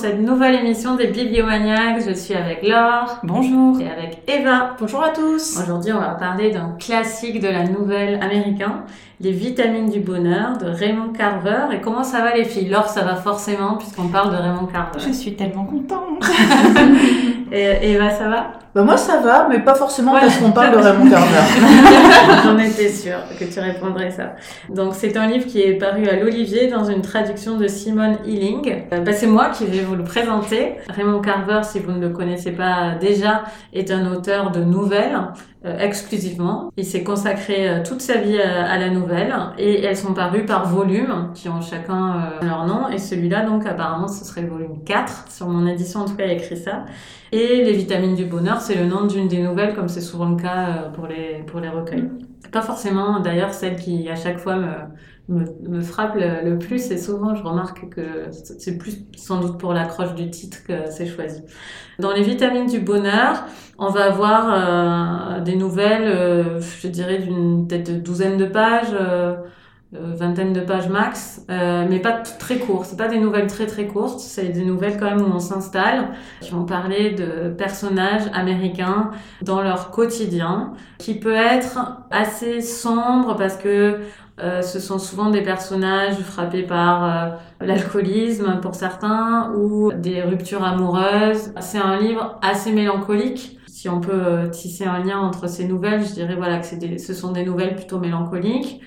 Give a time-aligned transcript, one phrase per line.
[0.00, 2.02] cette nouvelle émission des Bibliomaniacs.
[2.08, 3.18] Je suis avec Laure.
[3.22, 3.78] Bonjour.
[3.78, 4.76] Et avec Eva.
[4.78, 5.58] Bonjour à tous.
[5.62, 8.82] Aujourd'hui, on va parler d'un classique de la nouvelle américaine,
[9.20, 11.66] Les vitamines du bonheur de Raymond Carver.
[11.72, 12.68] Et comment ça va les filles?
[12.68, 14.98] Laure, ça va forcément puisqu'on parle de Raymond Carver.
[14.98, 16.24] Je suis tellement contente.
[17.52, 18.52] et Eva, ça va?
[18.72, 21.40] Bah moi ça va, mais pas forcément parce qu'on parle de Raymond Carver.
[22.44, 24.36] J'en étais sûre que tu répondrais ça.
[24.68, 28.84] Donc c'est un livre qui est paru à l'Olivier dans une traduction de Simone Ealing.
[28.92, 30.76] Euh, bah, c'est moi qui vais vous le présenter.
[30.88, 35.18] Raymond Carver, si vous ne le connaissez pas déjà, est un auteur de nouvelles
[35.64, 36.72] euh, exclusivement.
[36.76, 40.68] Il s'est consacré euh, toute sa vie à, la nouvelle et elles sont parues par
[40.68, 42.88] volume qui ont chacun leur nom.
[42.88, 46.24] Et celui-là donc apparemment ce serait le volume 4 sur mon édition en tout cas
[46.24, 46.84] il a écrit ça.
[47.32, 50.36] Et les vitamines du bonheur c'est le nom d'une des nouvelles comme c'est souvent le
[50.36, 52.08] cas pour les pour les recueils.
[52.52, 54.68] Pas forcément d'ailleurs celle qui à chaque fois me
[55.30, 59.72] me, me frappe le, plus et souvent je remarque que c'est plus sans doute pour
[59.72, 61.42] l'accroche du titre que c'est choisi.
[61.98, 63.44] Dans les vitamines du bonheur,
[63.78, 69.36] on va avoir euh, des nouvelles, euh, je dirais d'une peut-être douzaine de pages, euh,
[69.94, 72.86] euh vingtaine de pages max, mais pas très courtes.
[72.88, 76.10] C'est pas des nouvelles très très courtes, c'est des nouvelles quand même où on s'installe,
[76.40, 79.10] qui vont parler de personnages américains
[79.42, 81.78] dans leur quotidien, qui peut être
[82.10, 83.98] assez sombre parce que
[84.42, 90.64] euh, ce sont souvent des personnages frappés par euh, l'alcoolisme pour certains ou des ruptures
[90.64, 91.52] amoureuses.
[91.60, 93.58] C'est un livre assez mélancolique.
[93.66, 96.66] Si on peut euh, tisser un lien entre ces nouvelles, je dirais voilà que
[96.98, 98.80] ce sont des nouvelles plutôt mélancoliques,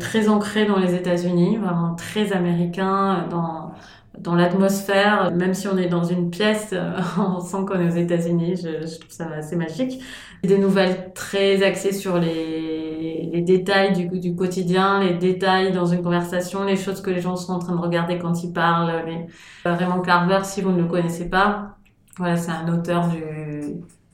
[0.00, 3.72] très ancrées dans les États-Unis, vraiment très américains dans
[4.18, 6.74] dans l'atmosphère, même si on est dans une pièce,
[7.18, 8.56] on sent qu'on est aux États-Unis.
[8.56, 10.02] Je, trouve ça assez magique.
[10.42, 16.76] Des nouvelles très axées sur les, détails du, quotidien, les détails dans une conversation, les
[16.76, 19.04] choses que les gens sont en train de regarder quand ils parlent.
[19.06, 19.26] Les...
[19.64, 21.76] Raymond Carver, si vous ne le connaissez pas,
[22.16, 23.08] voilà, c'est un auteur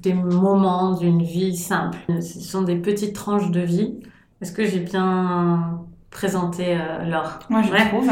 [0.01, 1.99] des moments d'une vie simple.
[2.21, 4.01] Ce sont des petites tranches de vie.
[4.41, 7.39] Est-ce que j'ai bien présenter euh, Laure.
[7.49, 8.11] Moi, je trouve.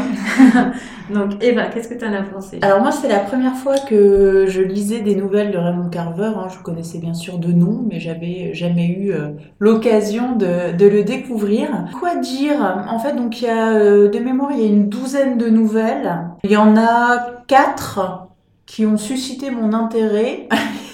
[1.13, 2.59] Donc, Eva, qu'est-ce que tu en as pensé?
[2.61, 6.31] Alors, moi, c'est la première fois que je lisais des nouvelles de Raymond Carver.
[6.35, 6.47] Hein.
[6.49, 11.03] Je connaissais bien sûr de nom, mais j'avais jamais eu euh, l'occasion de, de, le
[11.03, 11.69] découvrir.
[11.99, 12.85] Quoi dire?
[12.89, 15.49] En fait, donc, il y a, euh, de mémoire, il y a une douzaine de
[15.49, 16.29] nouvelles.
[16.43, 18.27] Il y en a quatre
[18.65, 20.47] qui ont suscité mon intérêt.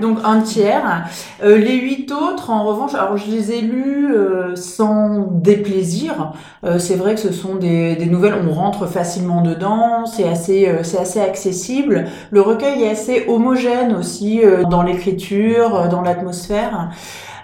[0.00, 1.06] donc un tiers.
[1.42, 6.32] Euh, les huit autres, en revanche, alors je les ai lus euh, sans déplaisir.
[6.64, 10.70] Euh, c'est vrai que ce sont des, des, nouvelles, on rentre facilement dedans, c'est assez,
[10.82, 12.06] c'est assez accessible.
[12.30, 16.90] Le recueil est assez homogène aussi dans l'écriture, dans l'atmosphère.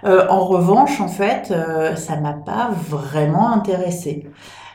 [0.05, 1.53] en revanche, en fait,
[1.97, 4.27] ça m'a pas vraiment intéressé.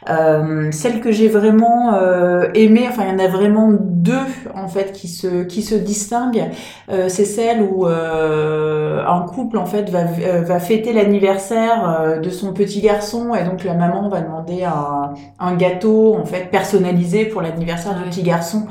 [0.10, 4.14] Euh, celle que j'ai vraiment euh, aimée, enfin il y en a vraiment deux
[4.54, 6.52] en fait qui se qui se distinguent.
[6.92, 12.30] Euh, c'est celle où euh, un couple en fait va euh, va fêter l'anniversaire de
[12.30, 17.26] son petit garçon et donc la maman va demander un, un gâteau en fait personnalisé
[17.26, 18.68] pour l'anniversaire du petit garçon.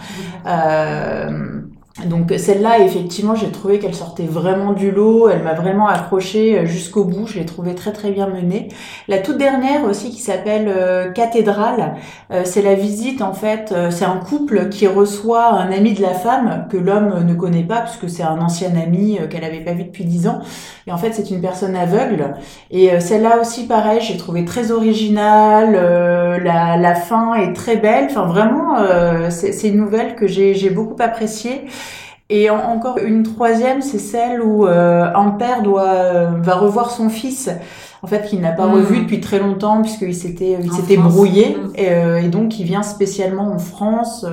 [0.46, 1.63] Euh,
[2.02, 5.28] donc celle-là, effectivement, j'ai trouvé qu'elle sortait vraiment du lot.
[5.28, 7.28] Elle m'a vraiment accroché euh, jusqu'au bout.
[7.28, 8.68] Je l'ai trouvée très très bien menée.
[9.06, 11.94] La toute dernière aussi, qui s'appelle euh, Cathédrale,
[12.32, 13.72] euh, c'est la visite en fait.
[13.90, 17.82] c'est un couple qui reçoit un ami de la femme que l'homme ne connaît pas
[17.82, 20.40] puisque c'est un ancien ami qu'elle n'avait pas vu depuis dix ans.
[20.88, 22.34] Et en fait, c'est une personne aveugle.
[22.70, 25.72] Et celle-là aussi, pareil, j'ai trouvé très originale.
[26.42, 28.08] la fin est très belle.
[28.10, 28.76] Enfin, vraiment,
[29.30, 31.66] c'est une nouvelle que j'ai beaucoup appréciée.
[32.30, 37.10] Et encore une troisième, c'est celle où euh, un père doit euh, va revoir son
[37.10, 37.50] fils,
[38.02, 38.74] en fait, qu'il n'a pas hmm.
[38.74, 41.72] revu depuis très longtemps puisqu'il s'était il s'était brouillé, hmm.
[41.74, 44.24] et, euh, et, donc il vient spécialement en France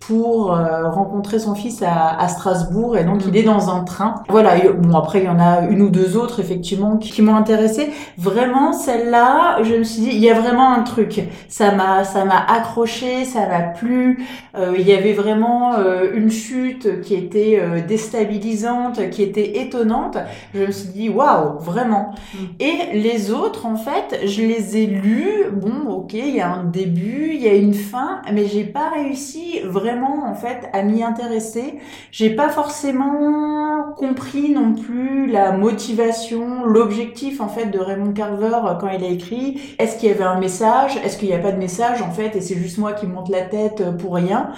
[0.00, 4.22] pour euh, rencontrer son fils à, à, Strasbourg et donc il est dans un train.
[4.28, 7.90] Voilà, bon après il y en a une ou deux autres effectivement qui, m'ont intéressé.
[8.16, 11.22] Vraiment celle-là, je me suis dit il y a vraiment un truc.
[11.48, 14.24] Ça m'a ça m'a accroché, ça m'a plu.
[14.56, 20.16] Euh, il y avait vraiment euh, une chute qui était déstabilisante, qui était étonnante.
[20.54, 22.14] Je me suis dit waouh, vraiment.
[22.34, 22.38] Mm.
[22.60, 25.46] Et les autres en fait, je les ai lus.
[25.52, 28.90] Bon, OK, il y a un début, il y a une fin, mais j'ai pas
[28.94, 31.78] réussi vraiment vraiment en fait à m'y intéresser.
[32.10, 38.74] J'ai pas forcément compris non plus la motivation, l'objectif en fait de Raymond Carver euh,
[38.80, 39.60] quand il a écrit.
[39.78, 40.98] Est-ce qu'il y avait un message?
[41.04, 43.28] Est-ce qu'il n'y a pas de message en fait Et c'est juste moi qui monte
[43.28, 44.50] la tête euh, pour rien?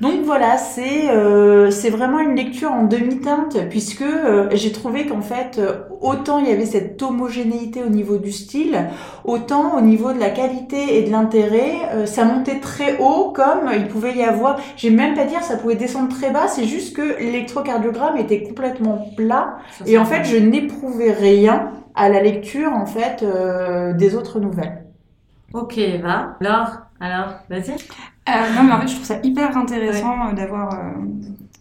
[0.00, 4.04] Donc voilà, c'est euh, c'est vraiment une lecture en demi-teinte puisque
[4.52, 5.60] j'ai trouvé qu'en fait
[6.00, 8.88] autant il y avait cette homogénéité au niveau du style,
[9.24, 13.88] autant au niveau de la qualité et de l'intérêt, ça montait très haut comme il
[13.88, 14.58] pouvait y avoir.
[14.76, 16.48] J'ai même pas dire ça pouvait descendre très bas.
[16.48, 22.22] C'est juste que l'électrocardiogramme était complètement plat et en fait je n'éprouvais rien à la
[22.22, 24.84] lecture en fait euh, des autres nouvelles.
[25.52, 26.36] Ok, va.
[26.40, 27.70] Laure, alors, vas-y.
[28.28, 30.78] Euh, non, mais en fait, je trouve ça hyper intéressant euh, d'avoir euh,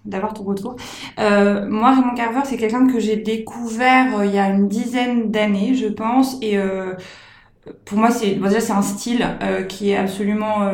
[0.05, 0.75] d'avoir ton retour.
[1.19, 5.31] Euh, moi, Raymond Carver, c'est quelqu'un que j'ai découvert euh, il y a une dizaine
[5.31, 6.57] d'années, je pense, et
[7.85, 9.25] pour moi, c'est bon, déjà c'est un style
[9.69, 10.69] qui est absolument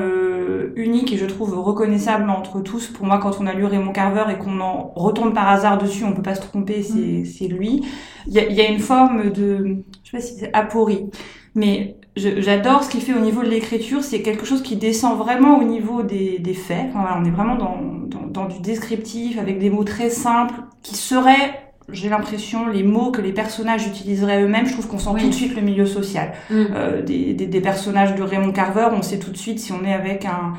[0.76, 2.88] unique et je trouve reconnaissable entre tous.
[2.88, 6.04] Pour moi, quand on a lu Raymond Carver et qu'on en retombe par hasard dessus,
[6.04, 7.82] on peut pas se tromper, c'est c'est lui.
[8.28, 11.10] Il y a, y a une forme de, je sais pas si c'est aporie,
[11.56, 14.04] mais je- j'adore ce qu'il fait au niveau de l'écriture.
[14.04, 16.88] C'est quelque chose qui descend vraiment au niveau des, des faits.
[16.90, 17.78] Enfin, voilà, on est vraiment dans,
[18.08, 23.12] dans, dans du descriptif avec des mots très simples qui seraient, j'ai l'impression, les mots
[23.12, 24.66] que les personnages utiliseraient eux-mêmes.
[24.66, 25.22] Je trouve qu'on sent Oui.
[25.22, 26.34] tout de suite le milieu social.
[26.50, 26.64] Mm.
[26.74, 29.84] Euh, des, des, des personnages de Raymond Carver, on sait tout de suite si on
[29.86, 30.54] est avec un...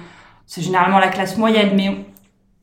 [0.46, 1.96] C'est généralement la classe moyenne, mais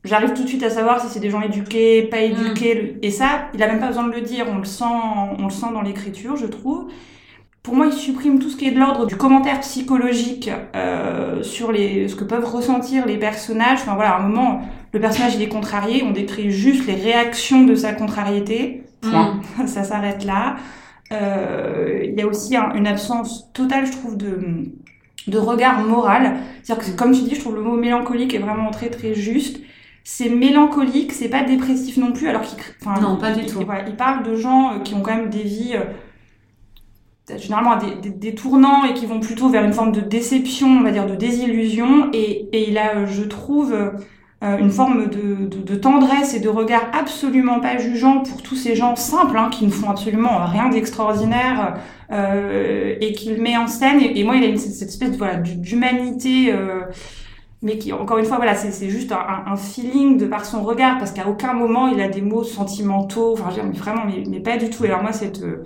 [0.04, 2.98] j'arrive tout de suite à savoir si c'est des gens éduqués, pas éduqués.
[3.02, 4.84] Et ça, il a même pas besoin de le dire, on le sent,
[5.38, 6.88] on le sent dans l'écriture, je trouve.
[7.62, 11.72] Pour moi, il supprime tout ce qui est de l'ordre du commentaire psychologique euh, sur
[11.72, 13.80] les, ce que peuvent ressentir les personnages.
[13.82, 14.62] Enfin voilà, à un moment,
[14.92, 18.84] le personnage il est contrarié, on décrit juste les réactions de sa contrariété.
[19.02, 19.40] Point.
[19.66, 20.56] Ça s'arrête là.
[21.12, 24.38] Euh, Il y a aussi un- une absence totale, je trouve, de,
[25.26, 26.36] de regard moral.
[26.62, 29.60] C'est-à-dire que, comme tu dis, je trouve le mot mélancolique est vraiment très très juste.
[30.02, 33.60] C'est mélancolique, c'est pas dépressif non plus, alors qu'il, enfin, Non, pas du il- tout.
[33.86, 35.84] il parle de gens euh, qui ont quand même des vies euh,
[37.38, 41.06] généralement des, tournants et qui vont plutôt vers une forme de déception, on va dire
[41.06, 42.10] de désillusion.
[42.12, 43.74] Et, et il a, euh, je trouve,
[44.42, 48.96] euh, une forme de, tendresse et de regard absolument pas jugeant pour tous ces gens
[48.96, 51.76] simples hein, qui ne font absolument rien d'extraordinaire
[52.10, 54.00] euh, et qu'il met en scène.
[54.00, 56.54] Et, moi, il a une, cette espèce voilà, d'humanité.
[56.54, 56.80] Euh,
[57.62, 61.12] mais qui, encore une fois, voilà, c'est, juste un, feeling de par son regard, parce
[61.12, 64.22] qu'à aucun moment il a des mots sentimentaux, enfin, je veux dire, mais vraiment, mais,
[64.26, 64.86] mais pas du tout.
[64.86, 65.62] Et alors moi, cette, euh,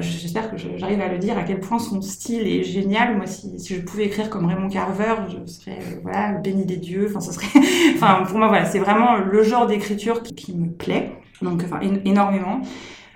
[0.00, 3.16] j'espère que j'arrive à le dire à quel point son style est génial.
[3.16, 6.76] Moi, si, si je pouvais écrire comme Raymond Carver, je serais euh, voilà béni des
[6.76, 7.06] dieux.
[7.10, 7.46] Enfin, ce serait,
[7.94, 11.12] enfin pour moi voilà, c'est vraiment le genre d'écriture qui, qui me plaît.
[11.42, 12.60] Donc enfin énormément.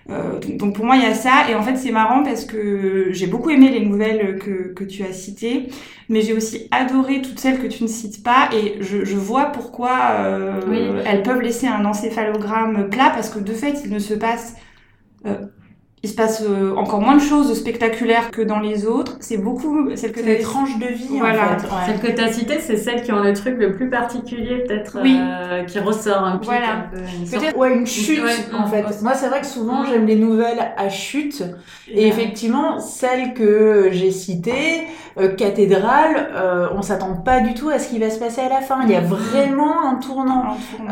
[0.08, 2.44] Euh, donc, donc pour moi il y a ça et en fait c'est marrant parce
[2.44, 5.68] que j'ai beaucoup aimé les nouvelles que, que tu as citées,
[6.08, 9.46] mais j'ai aussi adoré toutes celles que tu ne cites pas et je, je vois
[9.46, 10.78] pourquoi euh, Oui.
[11.06, 14.54] elles peuvent laisser un encéphalogramme plat parce que de fait il ne se passe
[15.26, 15.36] euh,
[16.02, 19.16] il se passe euh, encore moins de choses spectaculaires que dans les autres.
[19.20, 21.56] C'est beaucoup celles que C'est tu tranches de vie Voilà.
[21.56, 21.66] en fait.
[21.66, 21.72] ouais.
[21.86, 24.98] Celles que tu as citées, c'est celles qui ont le truc le plus particulier, peut-être,
[25.02, 25.18] Oui.
[25.20, 26.72] euh, qui ressort un pic, Voilà.
[26.72, 28.82] un peu, une sorte- Peut-être ouais une chute Ouais, en fait.
[28.88, 29.02] aussi.
[29.04, 31.42] Moi c'est vrai que souvent j'aime les nouvelles à chute
[31.92, 32.08] et Ouais.
[32.08, 34.84] effectivement celles que j'ai citées,
[35.18, 38.48] euh, cathédrale, euh, on s'attend pas du tout à ce qui va se passer à
[38.48, 38.80] la fin.
[38.84, 39.04] Il y a Mm.
[39.06, 40.44] vraiment un tournant.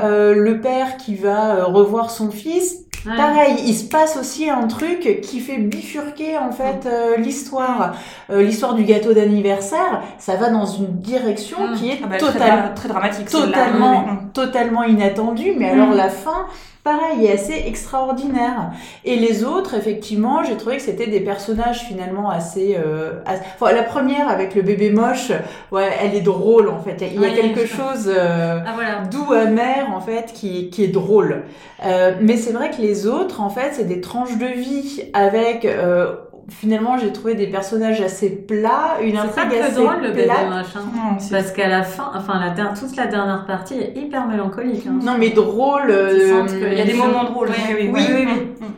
[0.03, 3.17] Euh, le père qui va euh, revoir son fils, Ouais.
[3.17, 7.95] pareil, il se passe aussi un truc qui fait bifurquer en fait euh, l'histoire.
[8.29, 11.75] Euh, l'histoire du gâteau d'anniversaire, ça va dans une direction Mm.
[11.77, 13.29] qui est Ah bah, très, totale- dra- très dramatique.
[13.31, 15.81] totalement, totalement inattendue, mais Mm.
[15.81, 16.47] alors la fin,
[16.91, 18.71] pareil, est assez extraordinaire.
[19.05, 23.73] Et les autres, effectivement, j'ai trouvé que c'était des personnages finalement assez, euh, assez- Enfin,
[23.75, 25.31] la première avec le bébé moche,
[25.73, 26.97] ouais, elle est drôle en fait.
[27.15, 28.05] Il y a quelque chose.
[28.09, 29.03] euh, Ah voilà.
[29.11, 31.43] doux amer en fait qui, qui est drôle
[31.87, 35.65] Euh, mais c'est vrai que les autres en fait c'est des tranches de vie avec
[35.65, 36.13] euh,
[36.51, 40.11] finalement j'ai trouvé des personnages assez plats une C'est pas intrigue que assez drôle le
[40.13, 40.27] bébé.
[40.29, 44.87] Non, c'est- Parce qu'à la fin, enfin la toute la dernière partie est hyper mélancolique.
[44.87, 44.99] hein.
[45.03, 47.49] non mais drôle euh, Il y a des moments drôles.
[47.51, 47.55] Ouais.
[47.81, 48.29] oui, Oui, oui,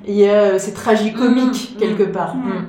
[0.06, 2.34] il y a c'est tragicomique Mm, quelque mm, part.
[2.34, 2.66] Mm.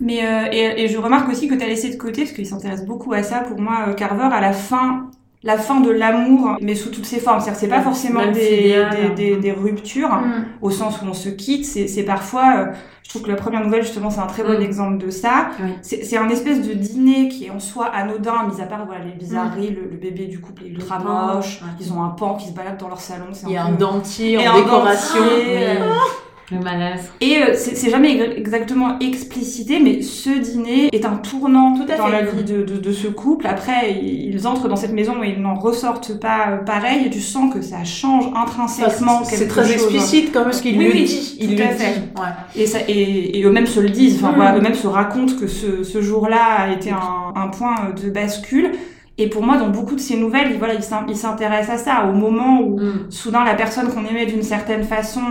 [0.00, 2.44] Mais euh, et, et je remarque aussi que tu as laissé de côté, parce qu'il
[2.46, 5.08] s'intéresse beaucoup à ça, pour moi, euh, Carver, à la fin,
[5.46, 7.40] la fin de l'amour, mais sous toutes ses formes.
[7.40, 9.14] C'est-à-dire c'est pas forcément des, filiale.
[9.14, 10.44] des, des, des ruptures, Mm.
[10.60, 12.54] au sens où on se quitte, c'est parfois...
[12.58, 12.66] euh,
[13.04, 14.62] je trouve que la première nouvelle, justement, c'est un très bon Mm.
[14.62, 15.50] exemple de ça.
[15.62, 15.70] Oui.
[15.82, 19.12] C'est un espèce de dîner qui est en soi anodin, mis à part voilà, les
[19.12, 22.52] bizarreries, le, le bébé du couple est ultra moche, ils ont un pan qui se
[22.52, 23.26] balade dans leur salon.
[23.46, 25.62] il y a peu- un dentier Et en un décoration dentier, Oui.
[25.80, 25.90] euh,
[26.52, 27.10] Le malaise.
[27.20, 31.90] Et euh, c'est c'est jamais ex- exactement explicité, mais ce dîner est un tournant Tout
[31.92, 32.12] à dans fait.
[32.12, 33.48] la vie de, de, de ce couple.
[33.48, 37.06] Après, ils entrent dans cette maison et ils n'en ressortent pas euh, pareil.
[37.06, 39.72] Et tu sens que ça change intrinsèquement quelque C'est très chose.
[39.72, 41.36] explicite quand même ce qu'il Oui, le oui, dit.
[41.40, 41.94] Il tout le à fait.
[41.94, 42.06] dit.
[42.20, 42.62] Ouais.
[42.62, 44.36] Et, ça, et, et eux-mêmes se le disent, enfin Mm.
[44.36, 48.70] voilà, eux-mêmes se racontent que ce, ce jour-là a été un, un point de bascule.
[49.18, 50.74] Et pour moi, dans beaucoup de ces nouvelles, ils, voilà,
[51.08, 53.10] ils s'intéressent à ça, au moment où Mm.
[53.10, 55.22] soudain la personne qu'on aimait d'une certaine façon,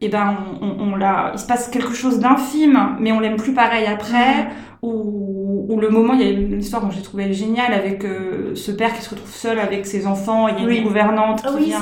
[0.00, 3.36] et ben on, on, on l'a, il se passe quelque chose d'infime, mais on l'aime
[3.36, 4.48] plus pareil après.
[4.82, 8.54] Ou, ou le moment, il y a une histoire dont j'ai trouvé géniale avec euh,
[8.54, 10.76] ce père qui se retrouve seul avec ses enfants, et il y a Oui.
[10.78, 11.80] une gouvernante Ah qui oui, vient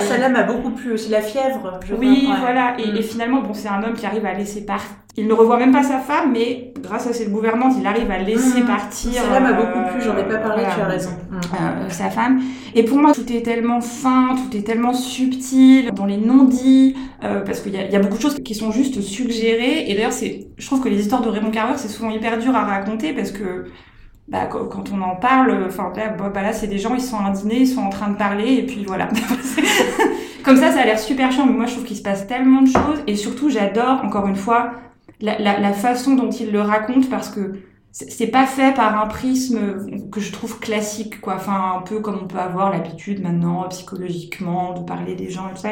[0.00, 1.10] celle-là, m'a beaucoup plu aussi.
[1.10, 2.26] La fièvre, je Oui.
[2.28, 2.36] Ouais.
[2.40, 2.74] voilà.
[2.78, 2.96] Et, Mm.
[2.96, 4.88] et finalement, bon, c'est un homme qui arrive à laisser partir.
[5.16, 8.18] Il ne revoit même pas sa femme, mais grâce à cette gouvernante, il arrive à
[8.18, 8.66] laisser Mm.
[8.66, 9.12] partir.
[9.14, 11.10] Celle-là m'a euh, beaucoup plu, j'en ai pas parlé, voilà, tu as raison.
[11.30, 11.36] Mm.
[11.36, 12.40] euh, sa femme.
[12.76, 17.40] Et pour moi, tout est tellement fin, tout est tellement subtil dans les non-dits, euh,
[17.40, 19.90] parce qu'il y y a beaucoup de choses qui sont juste suggérées.
[19.90, 22.54] Et d'ailleurs, c'est, je trouve que les histoires de Raymond Carver, c'est souvent hyper dur
[22.54, 23.64] à raconter parce que
[24.28, 27.00] bah, quand quand on en parle, enfin là, bah, bah, là, c'est des gens, ils
[27.00, 29.08] sont à un dîner, ils sont en train de parler, et puis voilà.
[30.44, 32.62] Comme ça, ça a l'air super chiant, mais moi, je trouve qu'il se passe tellement
[32.62, 34.70] de choses, et surtout, j'adore, encore une fois,
[35.20, 37.54] la, la, la façon dont il le raconte, parce que
[37.90, 39.58] c'est pas fait par un prisme
[40.12, 41.34] que je trouve classique, quoi.
[41.36, 45.54] Enfin, un peu comme on peut avoir l'habitude maintenant, psychologiquement, de parler des gens et
[45.54, 45.70] tout ça.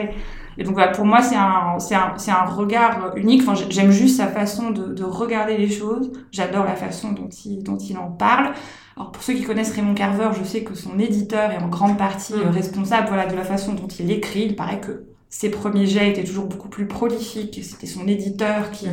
[0.58, 3.42] Et, donc voilà, pour moi, c'est un, c'est un, c'est un regard unique.
[3.42, 6.10] Enfin, j'ai- j'aime juste sa façon de, de regarder les choses.
[6.32, 8.52] J'adore la façon dont il, dont il en parle.
[8.96, 11.98] Alors, pour ceux qui connaissent Raymond Carver, je sais que son éditeur est en grande
[11.98, 12.48] partie Mhm.
[12.48, 14.46] responsable, voilà, de la façon dont il écrit.
[14.46, 15.04] Il paraît que
[15.38, 17.60] ses premiers jets étaient toujours beaucoup plus prolifiques.
[17.62, 18.86] C'était son éditeur qui,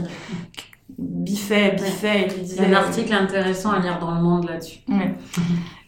[0.57, 0.65] qui
[0.97, 2.65] biffait, biffait, Il y disait.
[2.65, 4.79] a un article intéressant à lire dans le monde là-dessus.
[4.89, 5.13] Ouais.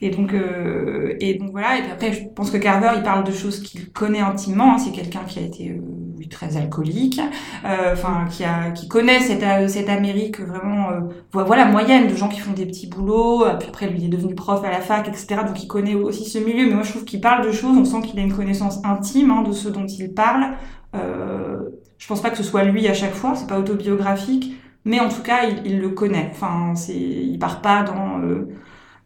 [0.01, 1.77] Et donc, euh, et donc voilà.
[1.77, 4.75] Et puis après, je pense que Carver, il parle de choses qu'il connaît intimement.
[4.75, 4.77] hein.
[4.77, 5.81] C'est quelqu'un qui a été euh,
[6.29, 7.19] très alcoolique,
[7.65, 8.25] euh, enfin
[8.73, 10.99] qui connaît cette euh, Amérique vraiment, euh,
[11.31, 13.45] vo- voilà, moyenne de gens qui font des petits boulots.
[13.59, 15.41] Puis après, lui, il est devenu prof à la fac, etc.
[15.47, 16.65] Donc, il connaît aussi ce milieu.
[16.67, 17.77] Mais moi, je trouve qu'il parle de choses.
[17.77, 20.53] On sent qu'il a une connaissance intime hein, de ce dont il parle.
[20.93, 23.35] Je pense pas que ce soit lui à chaque fois.
[23.35, 24.53] C'est pas autobiographique.
[24.85, 26.29] Mais en tout cas, il, le connaît.
[26.31, 28.19] Enfin, il part pas dans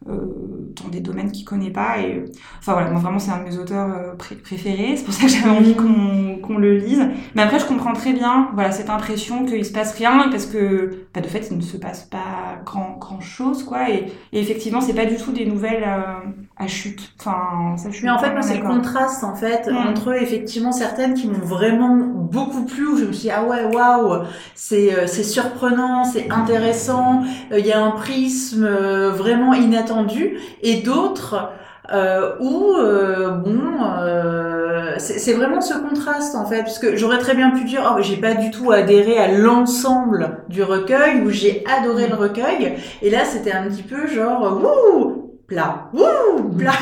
[0.08, 1.98] euh, dans des domaines qu'il connaît pas.
[2.00, 2.24] Et
[2.58, 4.96] enfin voilà, moi vraiment c'est un de mes auteurs euh, pré- préférés.
[4.96, 7.06] C'est pour ça que j'avais envie qu'on qu'on le lise.
[7.34, 11.06] Mais après, je comprends très bien, voilà, cette impression qu'il se passe rien parce que,
[11.14, 13.90] bah, de fait, il ne se passe pas grand grand chose, quoi.
[13.90, 16.20] Et, et effectivement, c'est pas du tout des nouvelles euh,
[16.60, 17.12] à chute.
[17.18, 21.14] Enfin, ça, je Mais en fait, moi, c'est le contraste, en fait, entre effectivement certaines
[21.14, 24.24] qui m'ont vraiment beaucoup plu, où je me suis dit, ah ouais, waouh,
[24.54, 30.38] c'est euh, c'est surprenant, c'est intéressant, euh, il y a un prisme euh, vraiment inattendu,
[30.62, 31.50] et d'autres
[31.92, 37.18] euh, où, euh, bon, euh, c'est c'est vraiment ce contraste, en fait, parce que j'aurais
[37.18, 41.30] très bien pu dire, oh, j'ai pas du tout adhéré à l'ensemble du recueil, ou
[41.30, 45.19] j'ai adoré le recueil, et là, c'était un petit peu genre, wouh,
[45.50, 46.72] plat, wouh, plat.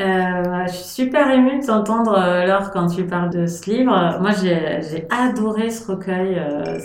[0.02, 3.92] Euh, je suis super émue de t'entendre, euh, Laure, quand tu parles de ce livre.
[4.22, 6.40] Moi, j'ai adoré ce recueil.
[6.40, 6.80] euh,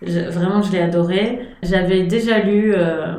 [0.00, 1.40] je- Vraiment, je l'ai adoré.
[1.64, 3.16] J'avais déjà lu euh,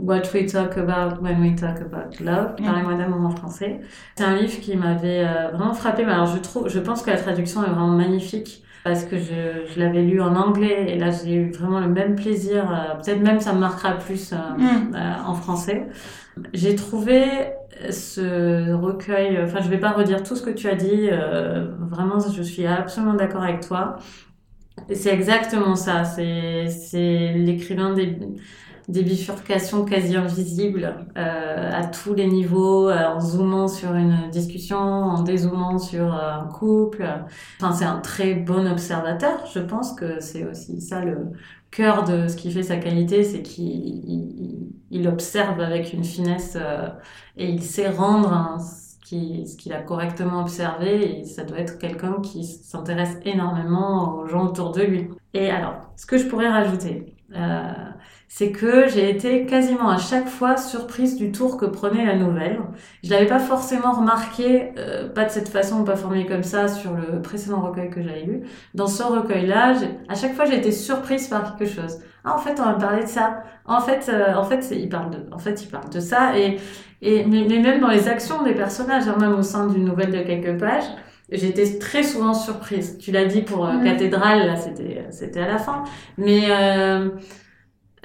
[0.00, 2.86] What We Talk About When We Talk About Love par Mm.
[2.88, 3.80] Madame en français.
[4.16, 6.06] C'est un livre qui m'avait euh, vraiment frappé.
[6.06, 9.66] Mais alors, je, trouve, je pense que la traduction est vraiment magnifique parce que je,
[9.74, 12.70] je l'avais lu en anglais et là, j'ai eu vraiment le même plaisir.
[12.70, 14.94] euh, Peut-être même ça me marquera plus euh, Mm.
[14.94, 15.88] euh, en français.
[16.54, 17.24] J'ai trouvé
[17.90, 22.18] ce recueil, enfin je vais pas redire tout ce que tu as dit, euh, vraiment
[22.20, 23.96] je suis absolument d'accord avec toi.
[24.92, 28.18] C'est exactement ça, c'est l'écrivain des,
[28.88, 34.78] des bifurcations quasi invisibles euh, à tous les niveaux, euh, en zoomant sur une discussion,
[34.78, 37.06] en dézoomant sur euh, un couple.
[37.60, 41.32] Enfin c'est un très bon observateur, je pense que c'est aussi ça le
[41.70, 46.56] cœur de ce qui fait sa qualité, c'est qu'il il- il observe avec une finesse
[47.36, 52.20] et il sait rendre hein, ce qu'il a correctement observé et ça doit être quelqu'un
[52.22, 55.08] qui s'intéresse énormément aux gens autour de lui.
[55.34, 57.72] Et alors, ce que je pourrais rajouter, euh,
[58.28, 62.60] c'est que j'ai été quasiment à chaque fois surprise du tour que prenait la nouvelle.
[63.02, 66.92] Je l'avais pas forcément remarqué, euh, pas de cette façon, pas formulé comme ça sur
[66.92, 68.42] le précédent recueil que j'avais lu.
[68.74, 69.74] Dans ce recueil-là,
[70.08, 71.98] à chaque fois j'ai été surprise par quelque chose.
[72.24, 73.42] Ah, en fait, on va parler de ça.
[73.66, 76.58] En fait, euh, en fait, il parle de, en fait, il parle de ça et
[77.02, 80.10] et mais, mais même dans les actions des personnages, hein, même au sein d'une nouvelle
[80.10, 80.84] de quelques pages,
[81.30, 82.98] été très souvent surprise.
[82.98, 83.84] Tu l'as dit pour euh, Mhm.
[83.84, 85.84] Cathédrale, là, c'était c'était à la fin,
[86.18, 87.10] mais euh,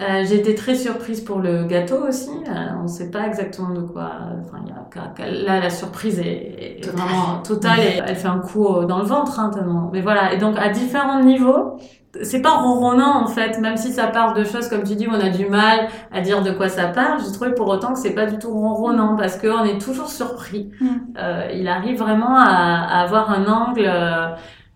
[0.01, 2.29] Euh, été très surprise pour le gâteau aussi.
[2.47, 4.11] Euh, on ne sait pas exactement de quoi.
[4.41, 8.85] Enfin, y a, là, la surprise est, est vraiment totale et elle fait un coup
[8.85, 9.89] dans le ventre, hein, tellement.
[9.91, 10.33] Mais voilà.
[10.33, 11.77] Et donc, à différents niveaux,
[12.21, 15.19] c'est pas ronronnant en fait, même si ça parle de choses comme tu dis, on
[15.19, 17.19] a du mal à dire de quoi ça parle.
[17.25, 20.71] J'ai trouvé pour autant que c'est pas du tout ronronnant parce qu'on est toujours surpris.
[20.79, 20.87] Mm.
[21.17, 24.27] Euh, il arrive vraiment à, à avoir un angle euh,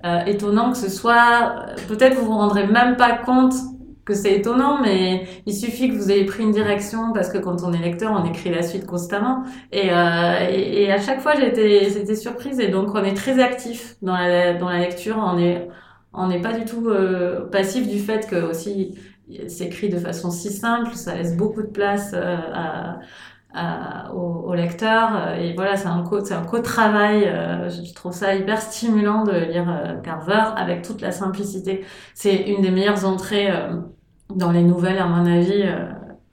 [0.05, 1.55] euh étonnant que ce soit.
[1.87, 3.53] Peut-être vous vous rendrez même pas compte
[4.05, 7.63] que c'est étonnant, mais il suffit que vous ayez pris une direction parce que quand
[7.63, 9.43] on est lecteur, on écrit la suite constamment.
[9.71, 12.59] Et, euh, et, à chaque fois, j'étais, j'étais surprise.
[12.59, 15.15] Et donc, on est très actif dans la, dans la lecture.
[15.17, 15.69] On est,
[16.13, 18.97] on n'est pas du tout euh, passif du fait que aussi
[19.47, 22.13] c'est écrit de façon si simple, ça laisse beaucoup de place
[23.55, 25.37] euh, au, lecteur.
[25.37, 27.25] Et voilà, c'est un co, c'est un co-travail.
[27.27, 31.85] Euh, je trouve ça hyper stimulant de lire euh, Carver avec toute la simplicité.
[32.15, 33.49] C'est une des meilleures entrées
[34.35, 35.63] dans les nouvelles, à mon avis.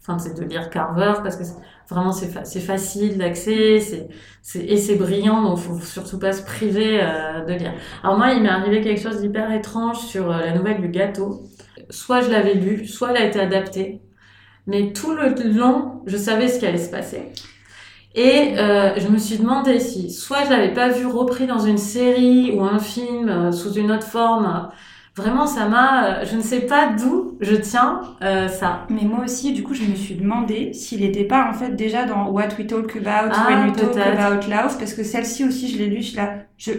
[0.01, 1.45] Enfin, c'est de lire Carver parce que
[1.91, 4.09] vraiment c'est, facile d'accès,
[4.55, 7.73] et c'est brillant, donc faut surtout pas se priver euh, de lire.
[8.03, 11.43] Alors moi, il m'est arrivé quelque chose d'hyper étrange sur la nouvelle du gâteau.
[11.91, 14.03] Soit je l'avais lu, soit elle a été adaptée,
[14.67, 17.33] mais tout le long, je savais ce qui allait se passer.
[18.15, 21.79] Et euh, je me suis demandé si soit je l'avais pas vu repris dans une
[21.79, 24.69] série ou un film euh, sous une autre forme.
[25.17, 26.05] Vraiment, ça m'a.
[26.05, 28.87] Euh, je ne sais pas d'où je tiens euh, ça.
[28.89, 32.05] Mais moi aussi, du coup, je me suis demandé s'il n'était pas en fait déjà
[32.05, 35.69] dans What We Talk About ah, When We Talk About Love, parce que celle-ci aussi,
[35.69, 36.03] je l'ai lu.
[36.03, 36.73] Je la, je,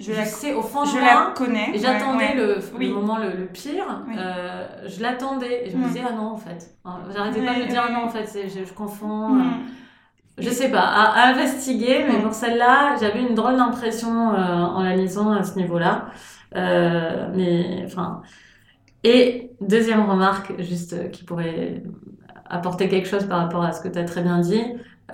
[0.00, 1.72] je, la sais au fond de je moi, la connais.
[1.76, 4.04] J'attendais le, le, moment le, le pire.
[4.16, 6.76] Euh, je l'attendais et je me disais ah non en fait.
[7.14, 9.30] J'arrêtais pas de me dire ah non en fait, je, je confonds.
[9.30, 9.52] Mm.
[10.40, 14.94] Je sais pas, à, investiguer, mais pour celle-là, j'avais une drôle d'impression euh, en la
[14.94, 16.06] lisant à ce niveau-là.
[16.56, 18.22] Euh, mais enfin.
[19.04, 21.82] Et deuxième remarque, juste euh, qui pourrait
[22.46, 24.62] apporter quelque chose par rapport à ce que tu as très bien dit.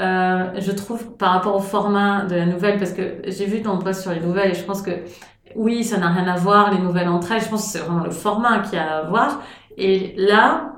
[0.01, 3.79] Euh, je trouve par rapport au format de la nouvelle, parce que j'ai vu ton
[3.79, 4.91] post sur les nouvelles et je pense que
[5.57, 7.43] oui, ça n'a rien à voir, les nouvelles entre elles.
[7.43, 9.43] Je pense que c'est vraiment le format qui a à voir.
[9.77, 10.73] Et là,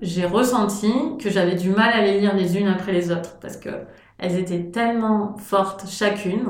[0.00, 3.56] j'ai ressenti que j'avais du mal à les lire les unes après les autres parce
[3.56, 3.70] que
[4.18, 6.46] elles étaient tellement fortes chacune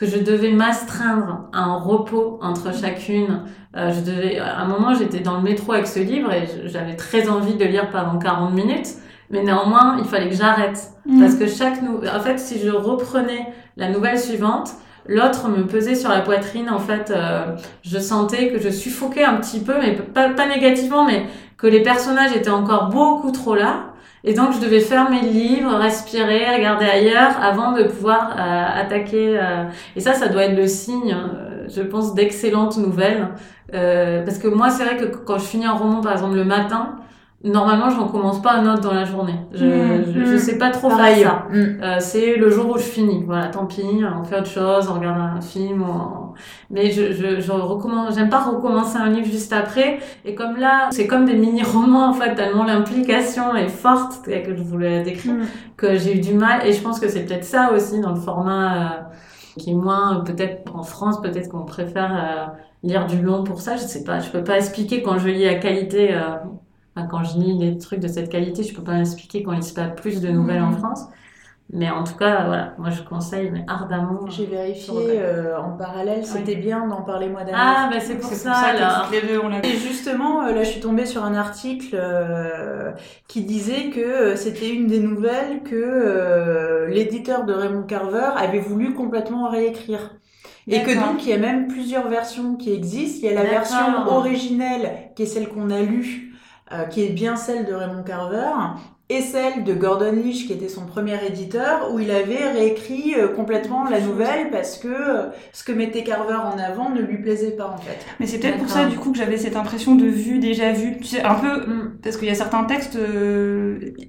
[0.00, 3.42] que je devais m'astreindre à un repos entre chacune.
[3.76, 6.96] Euh, je devais, à un moment, j'étais dans le métro avec ce livre et j'avais
[6.96, 8.94] très envie de lire pendant 40 minutes.
[9.28, 10.88] Mais néanmoins, il fallait que j'arrête.
[11.04, 11.20] Mm.
[11.20, 11.98] Parce que chaque nou...
[11.98, 14.70] en fait, si je reprenais la nouvelle suivante,
[15.04, 16.70] l'autre me pesait sur la poitrine.
[16.70, 21.04] En fait, euh, je sentais que je suffoquais un petit peu, mais pas, pas négativement,
[21.04, 21.26] mais
[21.58, 23.89] que les personnages étaient encore beaucoup trop là.
[24.22, 29.38] Et donc, je devais fermer le livre, respirer, regarder ailleurs avant de pouvoir euh, attaquer.
[29.38, 29.64] Euh...
[29.96, 33.28] Et ça, ça doit être le signe, euh, je pense, d'excellentes nouvelles.
[33.72, 36.44] Euh, parce que moi, c'est vrai que quand je finis un roman, par exemple, le
[36.44, 36.96] matin,
[37.42, 39.36] Normalement, je n'en commence pas un autre dans la journée.
[39.54, 40.38] Je, mmh, je, je, mmh.
[40.38, 41.46] sais pas trop faire ça.
[41.48, 41.82] Mmh.
[41.82, 43.24] Euh, c'est le jour où je finis.
[43.24, 45.82] Voilà, tant pis, on fait autre chose, on regarde un film.
[45.82, 46.34] On...
[46.68, 50.00] Mais je, je, je recommence, j'aime pas recommencer un livre juste après.
[50.26, 54.62] Et comme là, c'est comme des mini-romans, en fait, tellement l'implication est forte, que je
[54.62, 55.36] voulais décrire,
[55.78, 56.66] que j'ai eu du mal.
[56.66, 58.88] Et je pense que c'est peut-être ça aussi dans le format euh,
[59.58, 62.46] qui est moins, peut-être en France, peut-être qu'on préfère euh,
[62.82, 63.76] lire du long pour ça.
[63.76, 66.14] Je sais pas, je peux pas expliquer quand je lis à qualité
[66.98, 69.62] euh, quand je lis des trucs de cette qualité, je peux pas expliquer quand il
[69.62, 71.06] se passe plus de nouvelles en France.
[71.72, 74.28] Mais en tout cas, voilà, moi je conseille mais ardemment.
[74.28, 77.64] J'ai vérifié euh, en parallèle, c'était bien d'en parler moi dernière.
[77.64, 80.80] Ah, bah c'est pour, ça, ça les deux, on Et justement, euh, là je suis
[80.80, 82.90] tombée sur un article euh,
[83.28, 89.48] qui disait que c'était une des nouvelles que l'éditeur de Raymond Carver avait voulu complètement
[89.48, 90.16] réécrire.
[90.66, 93.20] Et que donc il y a même plusieurs versions qui existent.
[93.22, 96.29] Il y a la version originelle qui est celle qu'on a lue
[96.72, 98.52] euh, qui est bien celle de Raymond Carver,
[99.08, 103.26] et celle de Gordon Lish, qui était son premier éditeur, où il avait réécrit euh,
[103.28, 107.50] complètement la nouvelle parce que euh, ce que mettait Carver en avant ne lui plaisait
[107.50, 107.98] pas en fait.
[108.20, 110.96] Mais c'est peut-être pour ça du coup que j'avais cette impression de vue déjà vue.
[110.98, 111.98] Tu sais, un peu, mm.
[112.02, 112.96] parce qu'il y a certains textes,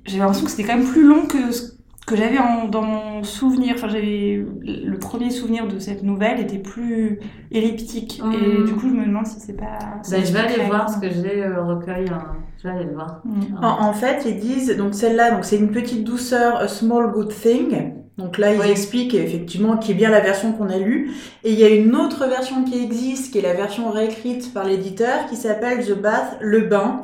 [0.05, 2.37] j'ai l'impression que c'était quand même plus long que ce que j'avais
[2.69, 7.19] dans mon souvenir, enfin j'avais le premier souvenir de cette nouvelle était plus
[7.51, 8.65] elliptique et mm.
[8.65, 9.77] du coup je me demande si c'est pas.
[10.09, 12.09] Bah, je vais aller voir ce que j'ai euh, recueilli.
[12.09, 12.23] Hein.
[12.57, 13.21] Je vais aller le voir.
[13.23, 13.63] Mm.
[13.63, 17.93] En, fait, ils disent donc celle-là, donc c'est une petite douceur, a small good thing.
[18.17, 21.11] Donc là, ils expliquent effectivement qui est bien la version qu'on a lue.
[21.43, 24.65] Et il y a une autre version qui existe, qui est la version réécrite par
[24.65, 27.03] l'éditeur, qui s'appelle The Bath, le bain.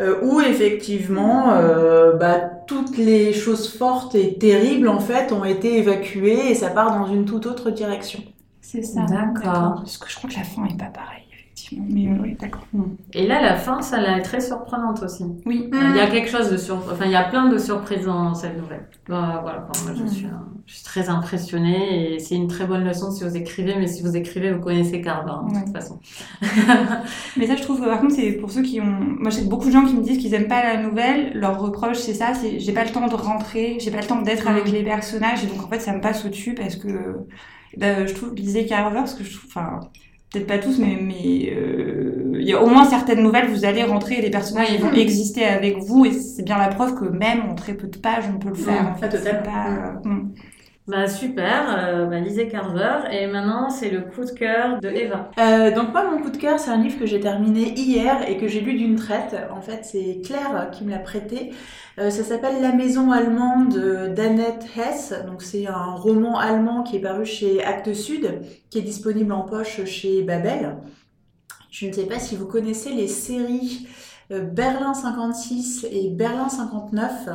[0.00, 5.76] Euh, où effectivement euh, bah, toutes les choses fortes et terribles en fait ont été
[5.76, 8.22] évacuées et ça part dans une toute autre direction.
[8.62, 9.02] C'est ça.
[9.02, 9.74] D'accord.
[9.76, 11.29] Parce que je crois que la fin est pas pareille.
[11.60, 11.86] Effectivement.
[11.90, 12.66] Mais euh, oui, d'accord.
[13.12, 15.24] Et là, la fin, ça l'a très surprenante aussi.
[15.46, 15.68] Oui.
[15.72, 16.76] Il y a quelque chose de sur...
[16.76, 18.88] Enfin, il y a plein de surprises dans cette nouvelle.
[19.08, 20.08] Bah, voilà, enfin, moi, je, Mm.
[20.08, 20.30] suis, euh,
[20.66, 24.02] je suis très impressionnée et c'est une très bonne leçon si vous écrivez, mais si
[24.02, 25.64] vous écrivez, vous connaissez Carver, hein, de Ouais.
[25.64, 25.98] toute façon.
[27.36, 28.84] Mais ça, je trouve, par contre, c'est pour ceux qui ont.
[29.18, 31.32] Moi, j'ai beaucoup de gens qui me disent qu'ils aiment pas la nouvelle.
[31.34, 34.20] Leur reproche, c'est ça c'est j'ai pas le temps de rentrer, j'ai pas le temps
[34.22, 34.48] d'être Mm.
[34.48, 35.44] avec les personnages.
[35.44, 36.88] Et donc, en fait, ça me passe au-dessus parce que.
[37.76, 39.48] bah, je trouve, lisez Carver, parce que je trouve.
[39.48, 39.80] Enfin,
[40.32, 43.82] peut-être pas tous, mais mais euh, il y a au moins certaines nouvelles, vous allez
[43.82, 46.06] rentrer et les personnages ils vont exister avec vous.
[46.06, 48.54] Et c'est bien la preuve que même en très peu de pages, on peut le
[48.54, 48.84] faire.
[48.84, 49.42] Mm, en fait, c'est totalement.
[49.42, 50.00] pas.
[50.90, 53.08] Bah, super, euh, bah, lisez Carver.
[53.12, 55.30] Et maintenant, c'est le coup de cœur de Eva.
[55.38, 58.36] Euh, donc moi, mon coup de cœur, c'est un livre que j'ai terminé hier et
[58.36, 59.36] que j'ai lu d'une traite.
[59.52, 61.52] En fait, c'est Claire qui me l'a prêté.
[62.00, 65.14] Euh, ça s'appelle La maison allemande d'Annette Hess.
[65.28, 69.42] Donc c'est un roman allemand qui est paru chez Actes Sud, qui est disponible en
[69.42, 70.76] poche chez Babel.
[71.70, 73.86] Je ne sais pas si vous connaissez les séries
[74.28, 77.28] Berlin 56 et Berlin 59.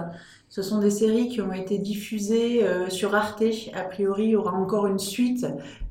[0.55, 3.43] Ce sont des séries qui ont été diffusées euh, sur Arte.
[3.73, 5.45] A priori, il y aura encore une suite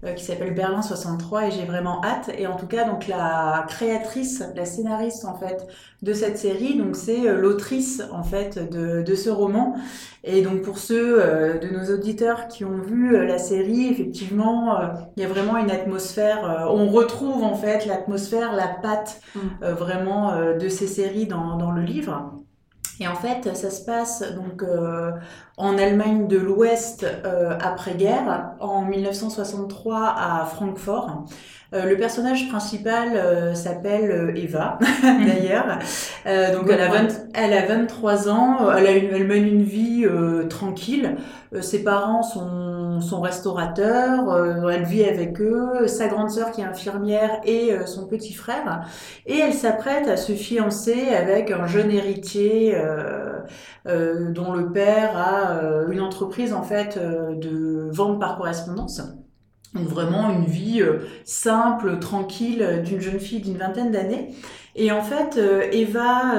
[0.04, 2.30] euh, qui s'appelle Berlin 63 et j'ai vraiment hâte.
[2.38, 5.66] Et en tout cas, donc la créatrice, la scénariste en fait
[6.00, 9.76] de cette série, donc c'est euh, l'autrice en fait de, de ce roman.
[10.24, 11.18] Et donc pour ceux
[11.60, 14.78] de nos auditeurs qui ont vu la série, effectivement,
[15.18, 16.70] il y a vraiment une atmosphère.
[16.70, 19.66] on retrouve en fait l'atmosphère, la patte Mm.
[19.72, 22.43] vraiment de ces séries dans, dans le livre.
[23.00, 25.10] Et en fait, ça se passe donc euh,
[25.56, 31.24] en Allemagne de l'Ouest euh, après-guerre, en 1963 à Francfort.
[31.74, 35.78] Euh, le personnage principal euh, s'appelle euh, Eva, d'ailleurs.
[36.52, 40.06] Donc elle a, 20 elle a 23 ans, elle, a une, elle mène une vie
[40.48, 41.16] tranquille.
[41.60, 47.40] Ses parents sont, sont restaurateurs, elle vit avec eux, sa grande sœur qui est infirmière
[47.44, 48.86] et son petit frère.
[49.26, 52.76] Et elle s'apprête à se fiancer avec un jeune héritier
[53.84, 55.60] dont le père a
[55.90, 59.02] une entreprise en fait de vente par correspondance.
[59.74, 64.30] Donc vraiment une vie euh, simple, tranquille euh, d'une jeune fille d'une vingtaine d'années.
[64.76, 66.34] Et en fait, euh, Eva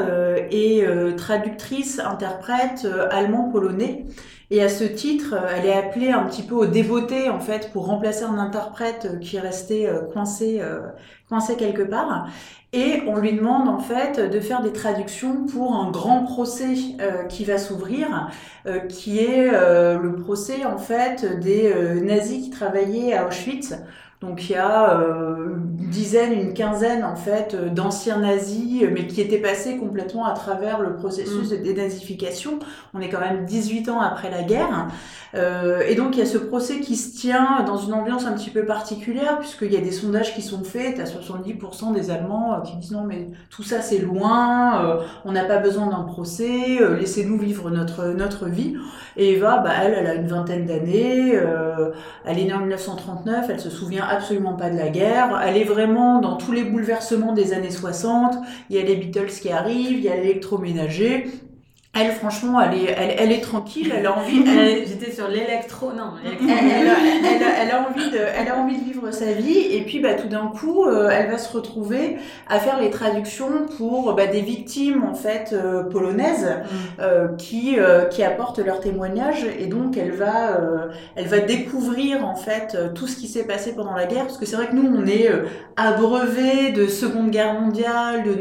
[0.52, 4.06] est traductrice, interprète allemand-polonais.
[4.52, 7.72] Et à ce titre, euh, elle est appelée un petit peu au débeauté en fait
[7.74, 10.62] pour remplacer un interprète euh, qui est resté euh, coincé,
[11.30, 12.28] coincé quelque part.
[12.74, 16.76] Et on lui demande en fait de faire des traductions pour un grand procès
[17.30, 18.30] qui va s'ouvrir,
[18.90, 23.76] qui est le procès en fait des nazis qui travaillaient à Auschwitz.
[24.26, 28.90] Donc il y a euh, une dizaine, une quinzaine en fait euh, d'anciens nazis, euh,
[28.92, 32.60] mais qui étaient passés complètement à travers le processus de dénazification.
[32.94, 34.88] On est quand même 18 ans après la guerre.
[35.36, 38.34] Euh, et donc il y a ce procès qui se tient dans une ambiance un
[38.34, 42.62] petit peu particulière, puisqu'il y a des sondages qui sont faits, à 70% des Allemands
[42.62, 46.80] qui disent non mais tout ça c'est loin, euh, on n'a pas besoin d'un procès,
[47.00, 48.76] laissez-nous vivre notre, notre vie.
[49.18, 51.40] Et Eva, bah, elle, elle a une vingtaine d'années,
[52.26, 55.64] elle est née en 1939, elle se souvient absolument pas de la guerre, elle est
[55.64, 58.36] vraiment dans tous les bouleversements des années 60,
[58.70, 61.28] il y a les Beatles qui arrivent, il y a l'électroménager.
[61.98, 64.44] Elle, franchement, elle est, elle, elle est tranquille, elle a envie,
[64.86, 69.32] J'étais sur l'électro, non, elle, elle a, envie de, elle a envie de vivre sa
[69.32, 69.58] vie.
[69.72, 72.18] Et puis bah, tout d'un coup euh, elle va se retrouver
[72.50, 76.50] à faire les traductions pour bah, des victimes en fait euh, polonaises
[77.00, 79.46] euh, qui euh, qui apportent leur témoignage.
[79.58, 83.74] Et donc elle va euh, elle va découvrir en fait tout ce qui s'est passé
[83.74, 84.26] pendant la guerre.
[84.26, 85.46] Parce que c'est vrai que nous on est euh,
[85.78, 88.34] abreuvé de Seconde Guerre mondiale, de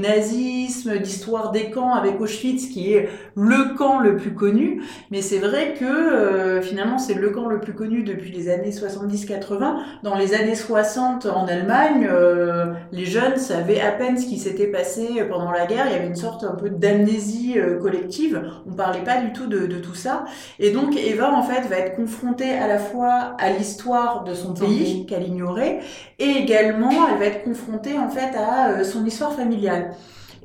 [0.64, 5.38] nazisme, d'histoire des camps avec Auschwitz qui est le camp le plus connu, mais c'est
[5.38, 9.76] vrai que euh, finalement c'est le camp le plus connu depuis les années 70-80.
[10.02, 14.66] Dans les années 60 en Allemagne, euh, les jeunes savaient à peine ce qui s'était
[14.66, 15.86] passé pendant la guerre.
[15.86, 18.42] Il y avait une sorte un peu d'amnésie euh, collective.
[18.66, 20.24] On parlait pas du tout de, de tout ça.
[20.58, 24.54] Et donc Eva en fait va être confrontée à la fois à l'histoire de son
[24.54, 25.80] pays qu'elle ignorait,
[26.18, 29.94] et également elle va être confrontée en fait à son histoire familiale.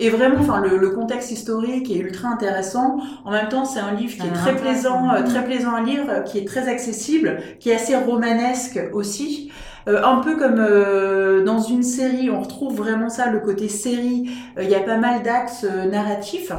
[0.01, 2.99] Et vraiment, enfin, le, le contexte historique est ultra intéressant.
[3.25, 6.03] En même temps, c'est un livre qui est très plaisant, euh, très plaisant à lire,
[6.09, 9.51] euh, qui est très accessible, qui est assez romanesque aussi.
[9.87, 14.29] Euh, un peu comme euh, dans une série, on retrouve vraiment ça, le côté série.
[14.57, 16.51] Euh, Il y a pas mal d'axes narratifs.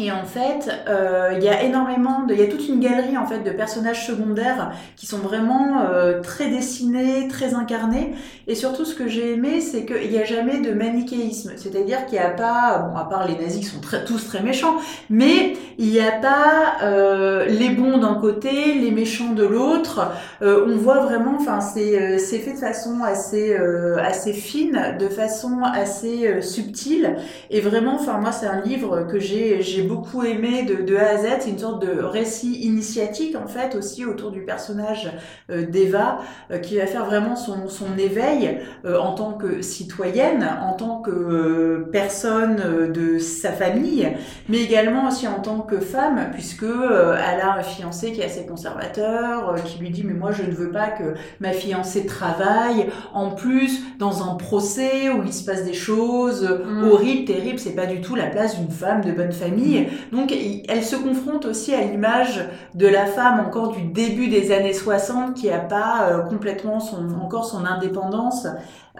[0.00, 3.26] Et en fait, euh, il y a énormément, il y a toute une galerie en
[3.26, 8.14] fait de personnages secondaires qui sont vraiment euh, très dessinés, très incarnés.
[8.46, 11.52] Et surtout, ce que j'ai aimé, c'est qu'il n'y a jamais de manichéisme.
[11.56, 14.40] C'est-à-dire qu'il n'y a pas, bon, à part les nazis qui sont très, tous très
[14.40, 14.76] méchants,
[15.10, 20.12] mais il n'y a pas euh, les bons d'un côté, les méchants de l'autre.
[20.42, 23.56] Euh, on voit vraiment, enfin, c'est euh, fait de façon assez
[24.00, 27.16] assez fine, de façon assez subtile.
[27.50, 31.10] Et vraiment, enfin, moi, c'est un livre que j'ai j'ai beaucoup aimé de, de A
[31.10, 31.26] à Z.
[31.40, 35.10] C'est une sorte de récit initiatique en fait aussi autour du personnage
[35.50, 36.18] euh, d'Eva
[36.50, 41.00] euh, qui va faire vraiment son, son éveil euh, en tant que citoyenne, en tant
[41.00, 44.08] que personne de sa famille,
[44.48, 48.46] mais également aussi en tant que femme puisque elle a un fiancé qui est assez
[48.46, 53.30] conservateur, qui lui dit mais moi je ne veux pas que ma fiancée travaille en
[53.30, 56.90] plus dans un procès où il se passe des choses Mm.
[56.90, 59.77] horribles, terribles, c'est pas du tout la place d'une femme de bonne famille.
[60.12, 60.32] Donc
[60.68, 65.34] elle se confronte aussi à l'image de la femme encore du début des années 60
[65.34, 68.46] qui a pas euh, complètement son, encore son indépendance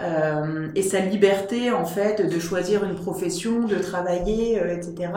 [0.00, 5.10] euh, et sa liberté en fait de choisir une profession, de travailler, euh, etc.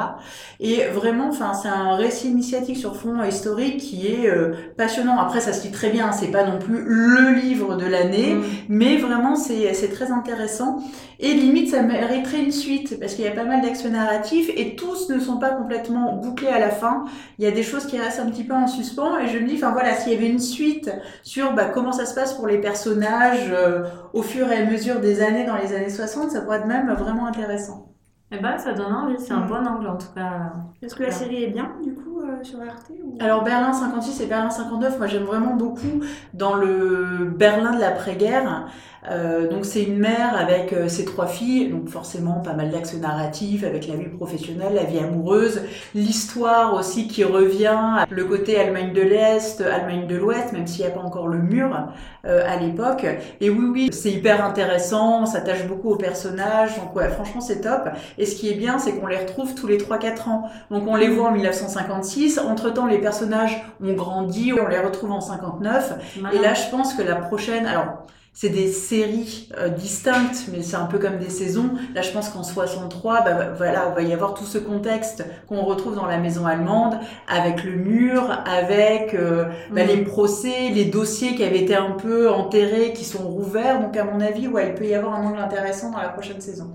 [0.60, 5.20] Et vraiment, enfin, c'est un récit initiatique sur fond historique qui est euh, passionnant.
[5.20, 8.44] Après, ça se lit très bien, c'est pas non plus le livre de l'année, Mm.
[8.70, 10.80] mais vraiment c'est c'est très intéressant.
[11.20, 14.76] Et limite, ça mériterait une suite parce qu'il y a pas mal d'axes narratifs et
[14.76, 17.04] tous ne sont pas complètement bouclés à la fin.
[17.40, 19.46] Il y a des choses qui restent un petit peu en suspens et je me
[19.48, 20.90] dis, enfin voilà, s'il y avait une suite
[21.24, 25.02] sur bah, comment ça se passe pour les personnages euh, au fur et à mesure
[25.02, 27.90] des années dans les années 60, ça pourrait être même vraiment intéressant.
[28.34, 29.48] Eh ben, ça donne envie, c'est un Mm.
[29.48, 30.54] bon angle en tout cas.
[30.82, 32.92] Est-ce que la série est bien, du coup, euh, sur Arte.
[33.20, 36.02] Alors Berlin 56 et Berlin 59, moi j'aime vraiment beaucoup
[36.34, 38.68] dans le Berlin de l'après-guerre.
[39.10, 42.94] Euh, donc c'est une mère avec euh, ses trois filles, donc forcément pas mal d'axes
[42.94, 45.64] narratifs avec la vie professionnelle, la vie amoureuse,
[45.96, 50.92] l'histoire aussi qui revient, le côté Allemagne de l'Est, Allemagne de l'Ouest, même s'il n'y
[50.92, 51.88] a pas encore le mur
[52.24, 53.08] à l'époque.
[53.40, 57.62] Et oui, oui, c'est hyper intéressant, on s'attache beaucoup aux personnages, donc ouais, franchement c'est
[57.62, 57.90] top.
[58.20, 60.44] Et ce qui est bien, c'est qu'on les retrouve tous les 3-4 ans.
[60.70, 62.11] Donc on les voit en 1956,
[62.46, 65.94] entre-temps les personnages ont grandi, on les retrouve en 59.
[66.34, 70.78] Et là, je pense que la prochaine, alors c'est des séries euh, distinctes, mais c'est
[70.78, 71.72] un peu comme des saisons.
[71.94, 75.64] Là, je pense qu'en 63, bah, voilà, il va y avoir tout ce contexte qu'on
[75.64, 76.98] retrouve dans la maison allemande,
[77.28, 79.88] avec le mur, avec euh, bah, Mhm.
[79.88, 83.82] les procès, les dossiers qui avaient été un peu enterrés, qui sont rouverts.
[83.82, 86.40] Donc, à mon avis, ouais, il peut y avoir un angle intéressant dans la prochaine
[86.40, 86.72] saison.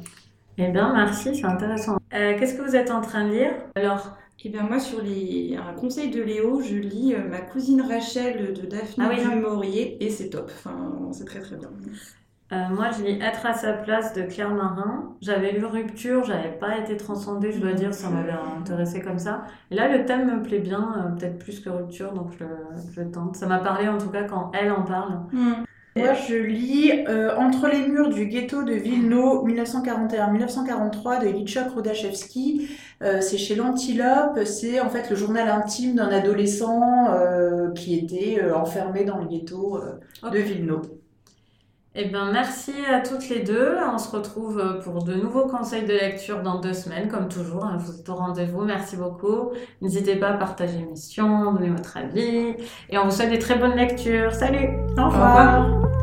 [0.59, 1.97] Eh bien, merci, c'est intéressant.
[2.15, 3.51] Euh, Qu'est-ce que vous êtes en train de lire?
[3.77, 5.57] Alors, Eh bien, moi, sur les...
[5.57, 9.37] un conseil de Léo, je lis euh, Ma cousine Rachel de Daphné Ah oui, du
[9.37, 10.51] Maurier et c'est top.
[10.55, 11.71] Enfin, c'est très très bien.
[12.53, 15.17] euh, moi, je lis Être à sa place de Claire Marin.
[15.21, 19.47] J'avais lu Rupture, j'avais pas été transcendée, je dois dire, ça m'avait intéressé comme ça.
[19.71, 22.45] Et là, le thème me plaît bien, euh, peut-être plus que Rupture, donc je,
[22.93, 23.37] je tente.
[23.37, 25.23] Ça m'a parlé en tout cas quand elle en parle.
[25.97, 32.69] Moi, je lis euh, Entre les murs du ghetto de Vilno, 1941-1943 de Lichok Rodachevski.
[33.03, 34.45] Euh, c'est chez l'Antilope.
[34.45, 39.81] C'est en fait le journal intime d'un adolescent euh, qui était enfermé dans le ghetto
[40.23, 40.35] de Ok.
[40.35, 40.83] Vilno.
[41.99, 43.75] Eh bien, merci à toutes les deux.
[43.91, 47.65] On se retrouve pour de nouveaux conseils de lecture dans deux semaines, comme toujours.
[47.65, 48.63] hein, Vous êtes au rendez-vous.
[48.65, 49.53] Merci beaucoup.
[49.81, 52.55] N'hésitez pas à partager l'émission, donner votre avis.
[52.91, 54.33] Et on vous souhaite des très bonnes lectures.
[54.33, 54.69] Salut!
[54.99, 55.96] Au revoir.